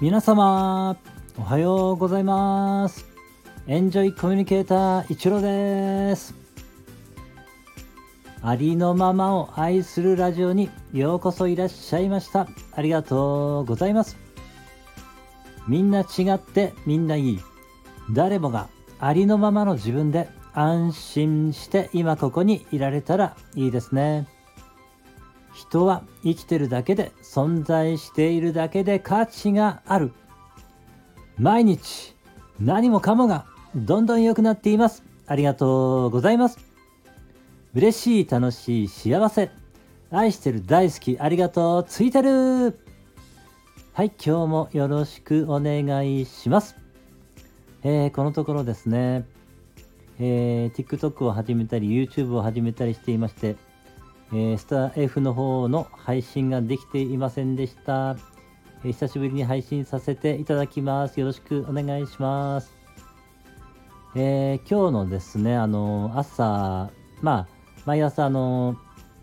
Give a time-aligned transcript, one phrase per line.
[0.00, 0.96] 皆様
[1.36, 3.04] おはようございます。
[3.66, 6.36] エンジョイコミュニケーター一郎です。
[8.40, 12.46] ありのままを愛するラジオにようこそいらっしゃいました。
[12.76, 14.16] ありがとうございます。
[15.66, 17.40] みんな違ってみんないい。
[18.12, 18.68] 誰もが
[19.00, 24.28] ありのままの自分で安心して今ここにいられたらいいですね。
[25.58, 30.12] 人は生きてるだけで存在しているだけで価値がある。
[31.36, 32.14] 毎日
[32.60, 33.44] 何もかもが
[33.74, 35.02] どんどん良くなっています。
[35.26, 36.58] ありがとうございます。
[37.74, 39.50] 嬉しい楽しい幸せ。
[40.12, 41.84] 愛してる大好きありがとう。
[41.84, 42.78] ついてる。
[43.92, 46.76] はい今日もよろしくお願いします。
[47.82, 49.26] えー、このところですね。
[50.20, 53.56] えー、TikTok を始めたり YouTube を始めたりしていまして
[54.30, 58.16] えー、スター F の方の配信ができていませんでした、
[58.84, 61.18] えー、久しぶりに配信させていただきます。
[61.18, 62.76] よろしくお願いします。
[64.14, 66.90] えー、今日のですね、あの朝、
[67.22, 67.48] まあ、
[67.86, 68.76] 毎朝、あの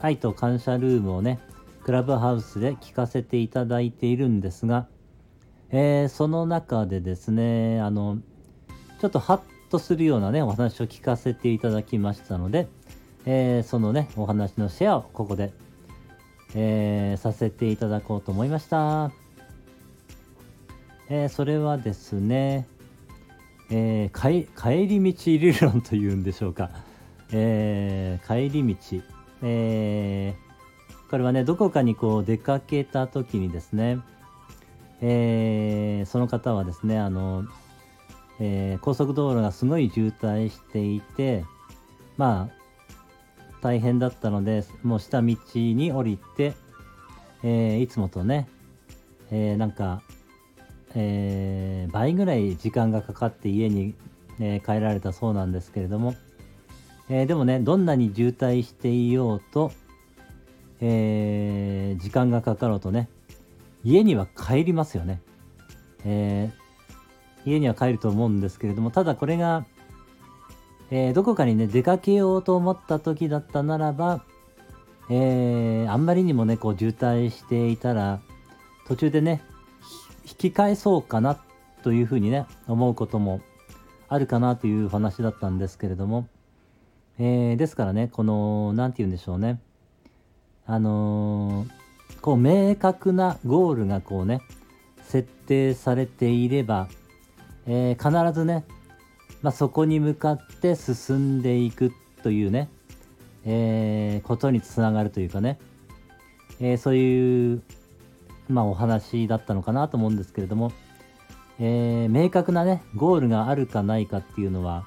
[0.00, 1.38] 愛と感謝ルームをね、
[1.84, 4.86] クラブハウスで聞かせていただいているんですが、
[5.70, 8.18] えー、その中でですね、あの、
[9.00, 12.68] ちょっとハッとするようなね、お話を聞かせていただきましたので、
[13.26, 15.52] えー、そのね、お話のシェアをここで、
[16.54, 19.12] えー、させていただこうと思いました。
[21.08, 22.66] えー、それはですね、
[23.70, 26.70] えー、帰り道理論というんでしょうか。
[27.32, 29.02] えー、帰り道。
[29.42, 30.34] え、
[31.10, 33.98] これはね、どこかにこう出かけた時にですね、
[35.02, 37.44] え、その方はですね、あの、
[38.38, 41.44] え、高速道路がすごい渋滞していて、
[42.16, 42.59] まあ、
[43.60, 46.54] 大変だったので、もう下道に降りて、
[47.42, 48.48] えー、いつもとね、
[49.30, 50.02] えー、なんか、
[50.94, 53.94] えー、倍ぐらい時間がかかって家に、
[54.42, 56.14] え帰られたそうなんですけれども、
[57.10, 59.70] えでもね、どんなに渋滞していようと、
[60.80, 63.10] え時間がかかろうとね、
[63.84, 65.20] 家には帰りますよね。
[66.06, 66.50] え
[67.44, 69.66] 家には帰ると思うんですけれども、ただこれが、
[70.90, 74.24] えー、どこかにね、出かけようと思った時だったならば、
[75.08, 78.20] えー、あんまりにもね、こう渋滞していたら、
[78.86, 79.42] 途中でね、
[80.24, 81.40] 引き返そうかな
[81.82, 83.40] というふうにね、思うことも
[84.08, 86.26] あるかなという話だったんですけれども、
[87.18, 89.60] えー、ですからね、この、なんて言うんでしょうね、
[90.66, 94.40] あのー、こう明確なゴールがこうね、
[95.02, 96.88] 設定されていれば、
[97.66, 98.64] えー、必ずね、
[99.42, 101.92] まあ、そこに向かって進んでいく
[102.22, 102.68] というね、
[103.44, 105.58] えー、ことにつながるというかね、
[106.60, 107.62] えー、そういう、
[108.48, 110.72] まあ、お話だったのかなと思うんですけれども、
[111.58, 114.86] えー、明確なね、ゴールがあるかないかっていうのは、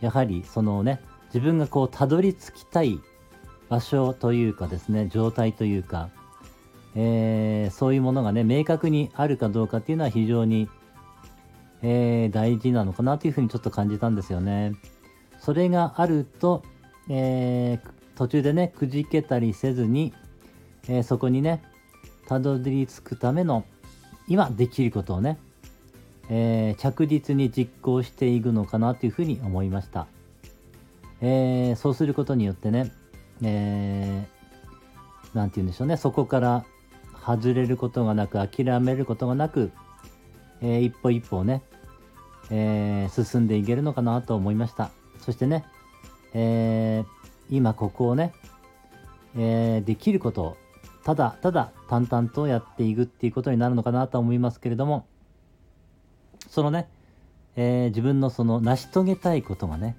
[0.00, 3.00] やはりそのね、自分がこう、たどり着きたい
[3.68, 6.10] 場所というかですね、状態というか、
[6.94, 10.68] えー、そういうものがね、明確にあるかどうかっていうのは非常に
[11.86, 14.72] えー、大事なのかなというふうにちょっと感じたんですよね。
[15.38, 16.62] それがあると、
[17.10, 20.14] えー、途中でね、くじけたりせずに、
[20.88, 21.62] えー、そこにね、
[22.26, 23.64] たどり着くための
[24.26, 25.38] 今できることをね、
[26.30, 30.06] え、着実に実行していくのかなというふうに思いました。
[31.20, 32.90] えー、そうすることによってね、
[33.42, 36.64] えー、て言うんでしょうね、そこから
[37.26, 39.70] 外れることがなく、諦めることがなく、
[40.64, 41.62] えー、一歩一歩ね、
[42.50, 44.90] えー、進んでいけるのかなと思いました。
[45.20, 45.66] そしてね、
[46.32, 48.32] えー、今ここをね、
[49.36, 50.56] えー、できることを
[51.04, 55.06] ただただ淡々とやっていくっていうことになるのかなと思いますけれども、
[56.48, 56.88] そのね、
[57.56, 59.98] えー、自分のその成し遂げたいことがね、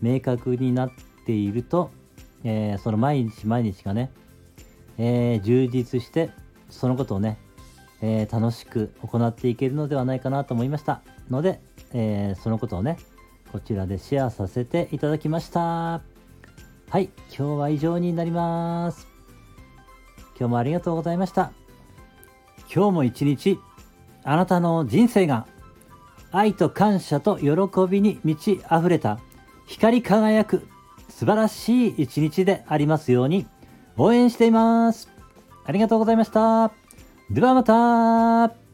[0.00, 0.90] 明確になっ
[1.26, 1.90] ていると、
[2.44, 4.12] えー、その毎日毎日がね、
[4.96, 6.30] えー、充実して、
[6.70, 7.38] そのことをね、
[8.00, 11.02] えー、楽しく行っていけるのではないかなと思いました。
[11.30, 11.60] ので、
[11.92, 12.98] えー、そのことをね
[13.52, 15.60] こちらでシェアさせていただきました。
[16.90, 19.08] はい今日は以上になります。
[20.38, 21.52] 今日もありがとうございました。
[22.72, 23.58] 今日も一日
[24.24, 25.46] あなたの人生が
[26.30, 27.48] 愛と感謝と喜
[27.90, 29.18] びに満ち溢れた
[29.66, 30.66] 光り輝く
[31.08, 33.46] 素晴らしい一日でありますように
[33.96, 35.10] 応援しています。
[35.64, 36.87] ありがとうございました。
[37.30, 38.67] ではまた。